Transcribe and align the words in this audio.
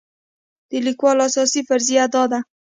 د 0.69 0.71
لیکوال 0.85 1.17
اساسي 1.27 1.61
فرضیه 1.69 2.05
دا 2.13 2.23
ده. 2.31 2.39